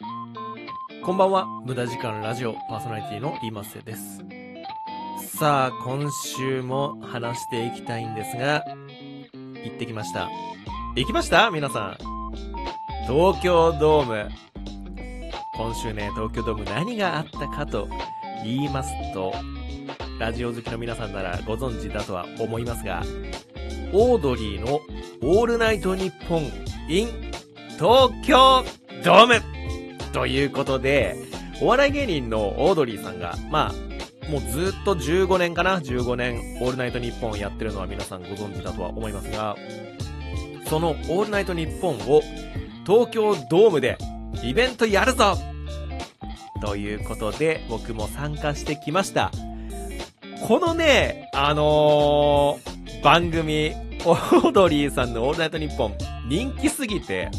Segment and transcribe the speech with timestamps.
[0.00, 4.24] こんばんは、無駄時間ラジオパーソナリティのリーマセです。
[5.36, 8.64] さあ、今週も話していきたいんですが、
[9.62, 10.30] 行ってきました。
[10.96, 11.50] 行きました？
[11.50, 11.98] 皆さん。
[13.06, 14.30] 東京ドーム。
[15.56, 17.86] 今週ね、東京ドーム何があったかと
[18.42, 19.34] 言いますと、
[20.18, 23.02] ラジオ好きの皆さんならご存知だとは思いますが、
[23.92, 24.80] オードリーの
[25.22, 26.44] オールナイトニッポン
[26.88, 27.08] in
[27.78, 28.64] 東京
[29.04, 29.49] ドーム
[30.12, 31.16] ということで、
[31.60, 39.56] お笑い芸人のオードリーさんが、まあ、もうずっと15年かな ?15 年、オールナイトニッポンをやってるのは皆さんご存知だとは思いますが、
[40.66, 42.22] そのオールナイトニッポンを
[42.86, 43.98] 東京ドームで
[44.42, 45.36] イベントやるぞ
[46.60, 49.30] ということで、僕も参加してきました。
[50.46, 53.72] このね、あのー、番組、
[54.04, 55.94] オードリーさんのオールナイトニッポン、
[56.28, 57.30] 人気すぎて、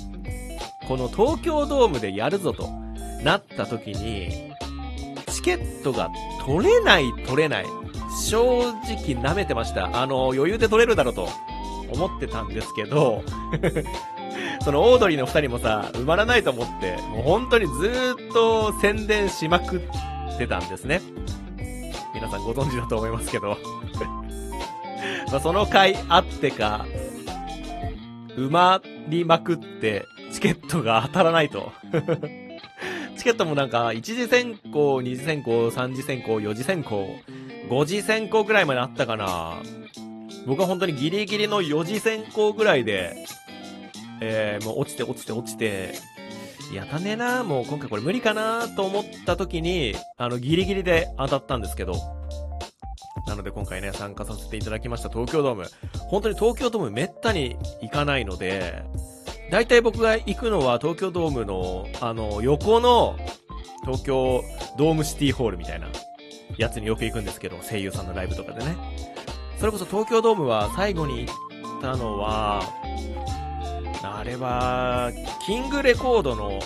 [0.87, 2.69] この東京ドームでやるぞと
[3.23, 4.51] なった時に、
[5.27, 6.09] チケットが
[6.45, 7.65] 取れない取れない。
[8.27, 10.01] 正直舐めてました。
[10.01, 11.29] あの、余裕で取れるだろうと
[11.93, 13.23] 思ってたんですけど、
[14.63, 21.01] そのオードリーの二人もさ、埋まらないと思って、もう本当にずっと宣伝しまくってたんですね。
[22.13, 23.57] 皆さんご存知だと思いますけど。
[25.31, 26.85] まその回あってか、
[28.35, 31.71] 埋まりまくって、チケットが当たらないと。
[33.17, 37.07] チケットもなんか、1次選考、2次選考、3次選考、4次選考、
[37.69, 39.57] 5次選考ぐらいまであったかな。
[40.47, 43.15] 僕は本当にギリギリの4次選考ぐらいで、
[44.21, 45.93] えー、もう落ちて落ちて落ちて、
[46.73, 51.93] やたねえな、もう今回これ無理かなと思った時に、あの、ギリギリで当たったんですけど、
[53.27, 55.65] なので今回ね、参加させていただきました東京ドーム。
[56.07, 58.83] 本当に東京ドームめったに行かないので、
[59.51, 63.17] 大体僕が行くのは東京ドームの、あの、横の
[63.81, 64.43] 東京
[64.77, 65.87] ドームシティホールみたいな
[66.57, 68.77] やつによく行くんですけど、声優さんのライブとかでね。
[69.59, 71.31] それこそ東京ドームは最後に行
[71.79, 72.63] ったのは、
[74.01, 75.11] あれは、
[75.45, 76.59] キングレコードの、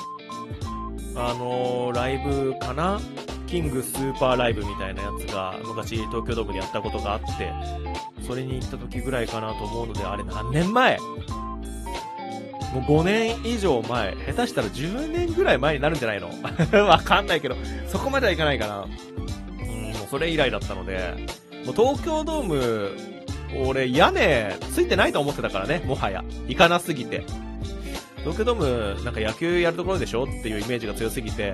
[1.15, 3.01] あのライブかな？
[3.47, 7.51] キングスーパーライブみたいなやつが昔東京ドームでやったことがあって、
[8.27, 10.97] それに行った時ぐらいかなと思うので、あれ何年前？
[12.75, 16.29] もう5年以上前、下手したら10年ぐらい前になるんじゃないの？
[16.87, 17.55] わかんないけど、
[17.87, 18.85] そこまではいかないかな。
[19.59, 21.13] うん、もうそれ以来だったので、
[21.65, 22.91] もう東京ドーム、
[23.65, 26.23] 俺屋根ついてないと思ってたからね、もはや。
[26.47, 27.23] 行かなすぎて。
[28.19, 31.53] 東京ドーム、なんか野球やるところでしょっていうイメージが強すぎて、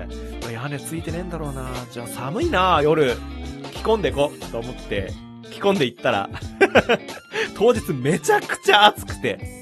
[0.52, 1.68] 屋根ついてねえんだろうな。
[1.92, 3.14] じゃあ寒いな夜、
[3.72, 5.12] 着込んでこ、と思って、
[5.52, 6.30] 着込んで行ったら、
[7.56, 9.61] 当日めちゃくちゃ暑くて、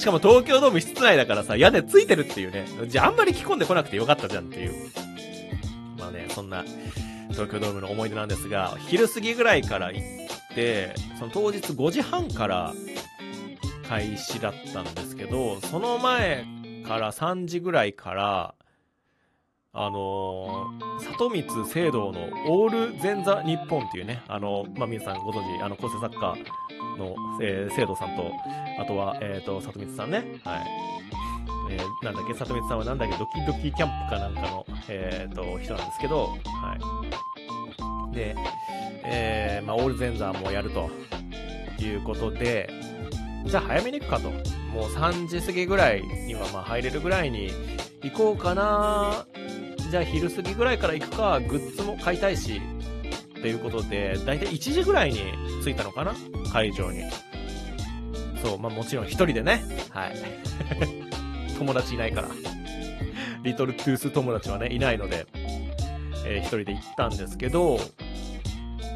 [0.00, 2.64] しかも東京ドーム室内だからさ、屋根ついてるっていうね。
[2.88, 4.90] じゃああんまり着込んでこなくてよかったじゃんっていう。
[5.98, 6.64] まあね、そんな
[7.32, 12.72] 東京ドームの思い出なんですが、昼過ぎぐらいから行って、その当日5時半から
[13.90, 16.46] 開始だったんですけど、その前
[16.88, 18.54] から3時ぐらいから、
[19.74, 26.36] あのー、里光聖堂のオール前座日本っていうね、あのまあ、皆さんご存知、あの、構成作家
[26.98, 28.32] の、えー、聖堂さんと、
[28.78, 30.60] あとは、えっ、ー、と、里光さんね、はい。
[31.70, 36.38] えー、なんだっけ、里光さんはなんだっけ、ドキドキキャンプかなんかの、えっ、ー、と、人なんですけど、は
[38.10, 38.14] い。
[38.14, 38.34] で、
[39.04, 40.90] えー、まあ、オール前座もやると
[41.82, 42.70] いうことで、
[43.44, 44.30] じゃあ早めに行くかと。
[44.70, 47.50] もう3時過ぎぐらいにはまあ入れるぐらいに
[48.02, 49.26] 行こうかな
[49.90, 52.60] じゃあ昼過ぎぐらいから行くか、グッズも買いたいし、
[53.40, 55.20] ということで、だいたい1時ぐらいに
[55.64, 56.14] 着いたのかな？
[56.52, 57.02] 会場に。
[58.42, 59.64] そう、まあもちろん一人でね。
[59.90, 60.16] はい。
[61.58, 62.28] 友達いないから。
[63.42, 65.26] リトルトゥース友達はね、いないので、
[66.26, 67.78] えー、一人で行ったんですけど、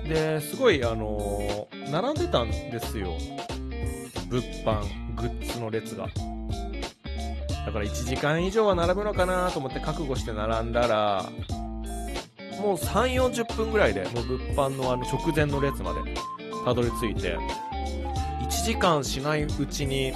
[0.06, 3.16] で、すごい、あのー、並んでたんですよ。
[4.28, 6.08] 物販、グッズの列が。
[7.66, 11.24] だから1時間以上は並ぶのかなと思って覚悟して並んだら、
[12.64, 16.00] もう3、40分ぐらいで、もう物販のあの直前の列まで
[16.64, 17.36] たどり着いて、
[18.40, 20.14] 1時間しないうちに、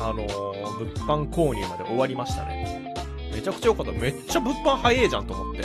[0.00, 2.94] あのー、物販購入まで終わりましたね。
[3.30, 3.92] めちゃくちゃ良かった。
[3.92, 5.64] めっちゃ物販早えじゃんと思って。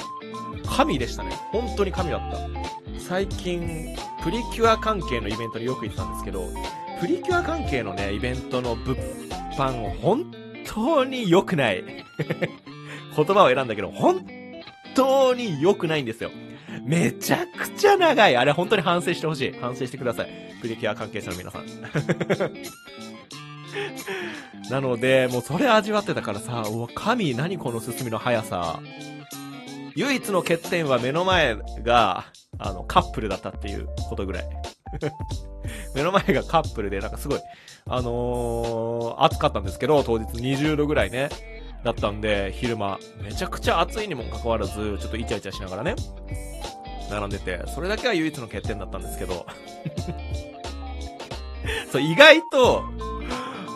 [0.68, 1.32] 神でしたね。
[1.54, 3.00] 本当に神だった。
[3.00, 6.44] 最近、プリキュア関係のイベントによく行ってたんですけど、
[7.00, 8.98] プリキュア関係のね、イベントの物
[9.58, 10.26] 販、本
[10.66, 11.86] 当に良くない。
[13.16, 14.39] 言葉を選んだけど、本
[14.96, 16.32] 当に良くないんですよ。
[16.84, 18.38] めちゃくちゃ長い。
[18.38, 19.54] あれ本当に反省してほしい。
[19.60, 20.30] 反省してください。
[20.62, 21.66] プリキュア関係者の皆さん。
[24.70, 28.80] なので、もうそれ味わってたからさ、うわ、神、何この進みの速さ。
[29.96, 32.26] 唯一の欠点は目の前が、
[32.58, 34.50] あの、カップルだったっていうことぐらい。
[35.96, 37.40] 目の前がカップルで、なんかすごい、
[37.88, 41.30] あのー、暑かったんですけど、当日20度ぐらいね、
[41.84, 45.96] だったんで、昼間、めちゃくちゃ暑いにもかかわらず、ちょっとイチャイチャしながらね、
[47.10, 49.46] 並んでて、それだけは唯一の欠点だったんですけど、
[51.92, 52.84] そう、意外と、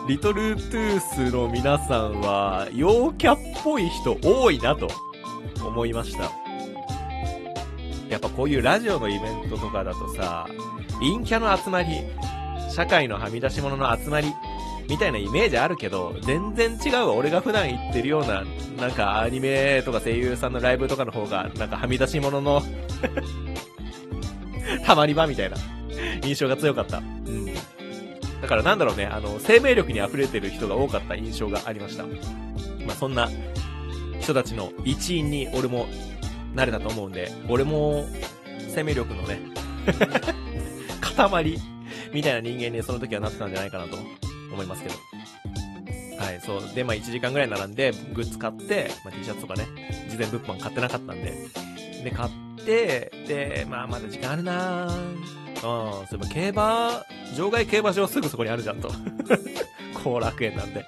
[0.06, 4.88] リトルトゥースの皆さんは、陽キャっぽい人多いなと
[5.64, 6.30] 思いました。
[8.10, 10.46] やっぱこういうラジオのイベントとかだとさ、
[11.00, 11.88] 陰キャの集まり、
[12.70, 14.32] 社会のはみ出し物の集まり、
[14.88, 17.14] みたいなイメージあるけど、全然違うわ。
[17.14, 18.44] 俺が普段行ってるような、
[18.78, 22.62] なんかアニメとか声優さんのライブとかの方が、なんかはみ出し物の
[24.84, 25.56] たまり場みたいな
[26.22, 26.98] 印象が強かった。
[26.98, 27.46] うん。
[27.46, 32.04] だからなんだろうね、あの、生命力に溢れてる人が多かった印象がありました。
[32.04, 32.10] ま
[32.90, 33.30] あ、そんな
[34.20, 35.86] 人たちの一員に俺も
[36.54, 38.06] なれたと思うんで、俺も
[38.74, 39.40] 生命力のね
[41.00, 41.58] 塊
[42.12, 43.96] みたいな人間にその時はなってたんじゃないかなと
[44.54, 44.94] 思いますけど。
[46.22, 46.74] はい、そう。
[46.74, 49.66] で、まあ1時間ぐらい並んで、グッズ買って、まあ T シャツとかね、
[50.08, 51.34] 事前物販買ってなかったんで、
[52.04, 55.44] で、買って、で、まあまだ時間あるなぁ。
[55.64, 57.06] うん、そういえば競馬、
[57.36, 58.90] 場外競馬場すぐそこにあるじゃんと。
[60.04, 60.84] 後楽園なんで。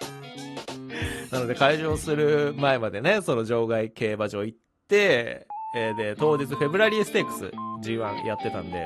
[1.31, 4.59] なので会場する前までね、その場外競馬場行っ
[4.89, 7.51] て、えー、で、当日フェブラリーステークス
[7.83, 8.81] G1 やってたんで、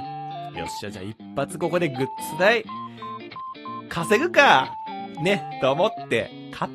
[0.58, 2.06] よっしゃ、じゃあ一発ここでグッズ
[2.38, 2.64] 代
[3.90, 4.76] 稼ぐか
[5.20, 6.70] ね、と思って、買っ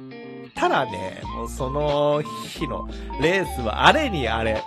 [0.53, 2.87] たらね、もうその日の
[3.21, 4.63] レースはあれにあれ、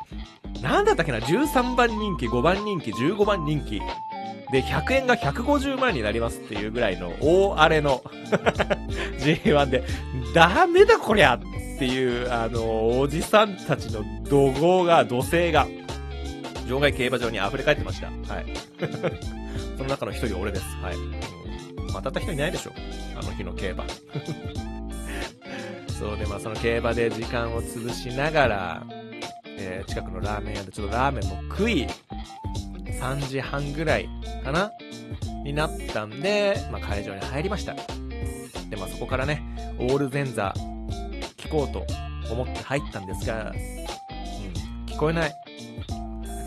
[0.63, 3.81] なんだったっけな、13番人気、5番人気、15番人気。
[4.51, 8.03] で、100円が150万になりますっていうぐらいの大荒れの
[9.21, 9.85] G1 で、
[10.35, 11.41] ダメだこりゃっ
[11.79, 15.67] ていう、あの、おじさんたちの怒号が、土星が、
[16.69, 18.07] 場外競馬場に溢れ返ってました。
[18.07, 18.47] はい。
[19.77, 20.65] その中の一人俺です。
[20.83, 20.97] はい。
[21.93, 22.73] まあ、たった人いないでしょ。
[23.17, 23.85] あの日の競馬。
[25.99, 28.87] そうで、まあその競馬で時間を潰しながら、
[29.57, 31.89] えー、近くのラーメン屋でちょっとラーメンも食い、
[33.01, 34.09] 3時半ぐらい
[34.45, 34.71] かな？
[35.45, 37.75] になったんで、まあ会場に入りました。
[38.69, 39.43] で、まあそこからね、
[39.79, 40.55] オール前座
[41.37, 41.85] 聞こうと
[42.33, 43.57] 思って入ったんですが、うん、
[44.87, 45.48] 聞こえない。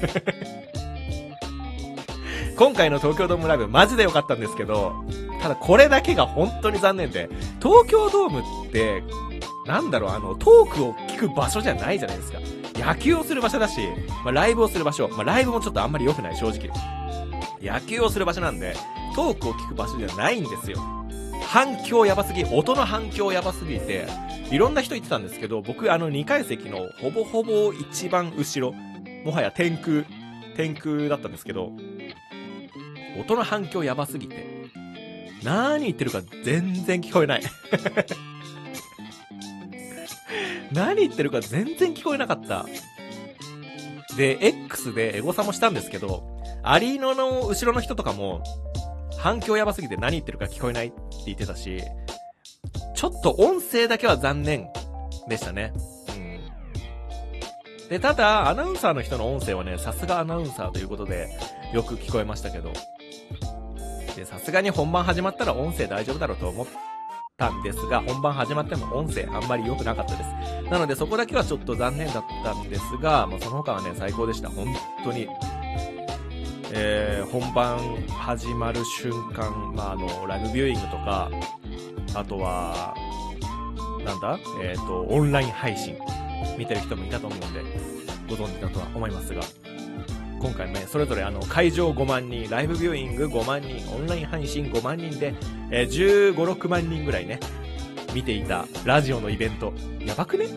[2.57, 4.93] 今回の東京ドームライブマジで良かったんですけど、
[5.41, 7.29] ただこれだけが本当に残念で、
[7.61, 9.03] 東京ドームって、
[9.65, 12.39] なんだろう、あの、トークを聞く場所じゃないじゃないですか。
[12.75, 13.79] 野球をする場所だし、
[14.23, 16.69] まあ、ライブをする場所、まあ、ライブもちょっとあんまり良くない、正直。
[17.61, 18.75] 野球をする場所なんで、
[19.15, 20.79] トークを聞く場所じゃないんですよ。
[21.47, 24.07] 反響やばすぎ、音の反響やばすぎて、
[24.51, 28.75] いろんな人言ってたんですけど、僕あの2階席のほぼほぼ一番後ろ、
[29.23, 30.05] もはや天空、
[30.55, 31.71] 天空だったんですけど、
[33.19, 34.45] 音の反響やばすぎて、
[35.43, 37.41] 何言ってるか全然聞こえない
[40.71, 42.65] 何言ってるか全然聞こえなかった。
[44.15, 46.23] で、X でエゴサもしたんですけど、
[46.63, 48.43] アリーノの後ろの人とかも、
[49.17, 50.95] 反響やばすぎて何言ってるか聞こえないって
[51.25, 51.81] 言ってたし、
[52.95, 54.67] ちょっと音声だけは残念
[55.27, 55.73] でしたね。
[57.91, 61.27] で、ただ、アナウンサーの人の音声はね、さすがアナウンサーということで、
[61.73, 62.71] よく聞こえましたけど、
[64.15, 66.67] で、さすがに本番始まったら音声大丈夫だろうと思っ
[67.35, 70.71] たんですが、本番始まっても音声あんまり良くなかったです。
[70.71, 74.49] なのでそこだけはちょっと残念だったんですが、まあ、その他はね、最高でした。
[74.49, 75.27] 本当に。
[76.73, 81.29] えー、本番始まる瞬間、まあ、あの、ライブビューイングとか、
[82.15, 82.95] あとは、
[84.05, 84.39] なんだ？
[84.63, 85.97] えっ、ー、と、オンライン配信、
[86.57, 87.61] 見てる人もいたと思うんで、
[88.29, 89.41] ご存知だとは思いますが、
[90.41, 95.35] 今回ね、それぞれあの、会場5万人、ライブビューイング5万人、オンライン配信5万人で、
[95.69, 97.39] えー、15、6万人ぐらいね、
[98.13, 99.73] 見ていたラジオのイベント。
[100.05, 100.47] やばくね？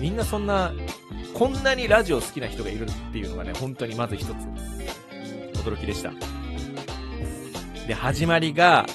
[0.00, 0.72] みんなそんな、
[1.34, 4.28] こんなにラジオ好きな人がいるっていうのがね、本当にまず一つ、
[5.64, 6.12] 驚きでした。
[7.88, 8.86] で、始まりが、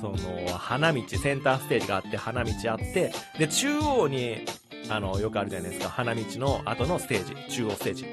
[0.00, 0.16] その、
[0.56, 4.46] 花道、センターステージがあって、花道あって、で、中央に、
[4.90, 8.06] あの、よくあるじゃないですか、花道の後のステージ、中央ステージ。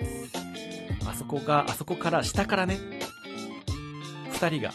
[1.10, 2.78] あそこが、あそこから下からね、
[4.32, 4.72] 二人が、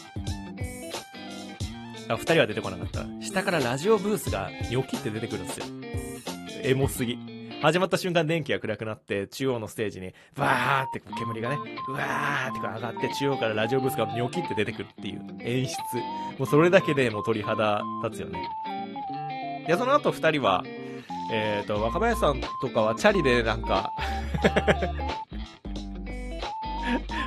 [2.09, 3.05] あ、二人は出てこなかった。
[3.25, 5.65] 下からラジオブースがニョキって出てくるんですよ。
[6.63, 7.17] エモすぎ。
[7.61, 11.57] 始まった瞬間電気が暗くなって、中央のステージに、バーって煙がね、
[11.87, 15.73] うわーって上がって、中央からラジオブースがニョキって出てくるっていう演出。
[16.37, 18.45] もうそれだけでもう鳥肌立つよね。
[19.65, 20.65] で、その後二人は、
[21.31, 23.91] えっ、ー、と、若林さんとかはチャリでなんか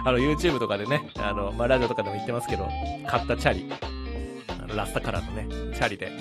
[0.05, 2.69] あの、YouTube とかでね、あの、まあ、ラジオとかでも言ってますけど、
[3.07, 3.69] 買ったチャリ、
[4.49, 6.13] あの、ラスタカラーのね、チャリで、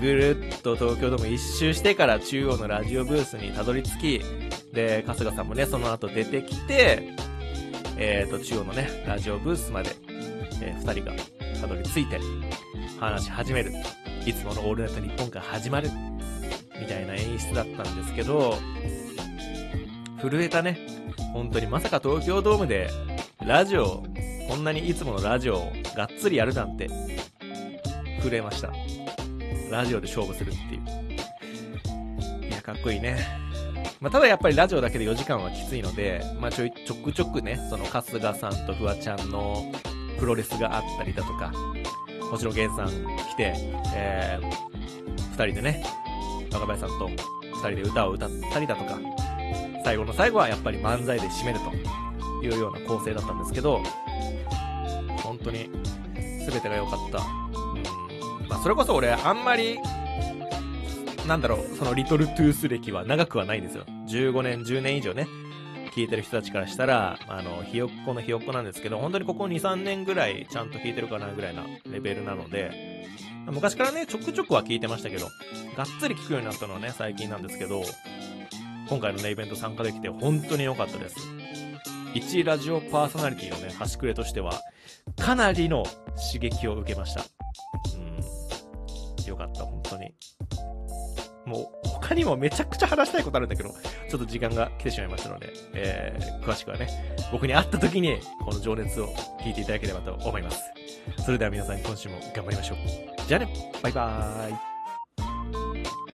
[0.00, 4.20] ぐるっと東京ドーム一周してから中央のラジオブースにたどり着き、
[4.72, 7.14] で、春日さんもね、その後出てきて、
[7.96, 9.90] えっ、ー、と、中央のね、ラジオブースまで、
[10.60, 11.12] えー、二人が
[11.60, 12.20] たどり着いて、
[13.00, 13.72] 話し始める。
[14.24, 15.90] いつものオールナイト日本から始まる。
[16.82, 18.58] みたいな演出だったんですけど、
[20.20, 20.78] 震えたね。
[21.32, 22.90] 本当にまさか東京ドームで、
[23.46, 24.02] ラジオ、
[24.48, 26.88] こんなにいつものラジオをがっつりやるなんて、
[28.20, 28.72] 震えました。
[29.70, 32.48] ラジオで勝負するっていう。
[32.48, 33.16] いや、かっこいいね。
[34.00, 39.72] まあ、ただやっぱりラジオだけで4時間はきついので、まあ、ちょい、ちょくちょくね、その春日さんとフワちゃんの
[40.18, 41.52] プロレスがあったりだとか、
[42.30, 43.54] もちろんゲンさん来て、
[43.94, 44.72] えー、
[45.32, 45.84] 二人でね、
[46.52, 47.16] 若林さんと二
[47.58, 48.98] 人で歌を歌ったりだとか、
[49.84, 53.82] 最後の最後はやっぱり漫才で締めるというような構成だったんですけど、
[55.22, 55.70] 本当に
[56.48, 57.18] 全てが良かった。
[57.18, 58.48] うん。
[58.48, 59.78] まあ、それこそ俺、あんまり、
[61.26, 63.84] なんだろう、そのリトルトゥース歴は長くはないんですよ。
[64.08, 65.26] 15年、10年以上ね、
[65.94, 73.06] 聞いてる人たちからしたら、あの、ひよっこのひよっこなんですけど、本当にここ2、3年ぐらいちゃんと聞いてるかなぐらいなレベルなので、
[73.46, 75.26] 昔からね、ちょくちょくは聞いてましたけど、
[75.76, 77.82] がっつり聞くようになったのはね、最近なんですけど、
[78.88, 81.16] 今回のね、イベント参加できて本当に良かったです。
[82.14, 84.60] 一ラジオパーソナリティのね、端くれとしては、
[85.18, 85.84] かなりの
[86.32, 87.24] 刺激を受けました。
[92.12, 96.88] 他にもめちゃくちゃ話したいことあるんだけど、ちょっと時間が来てしまいましたので、えー、詳しくはね、
[97.32, 99.08] 僕に会った時に、この情熱を
[99.40, 100.60] 聞いていただければと思います。
[101.24, 102.78] それでは皆さん今週も頑張りましょう。
[103.26, 103.48] じゃあね、
[103.82, 104.71] バイバーイ。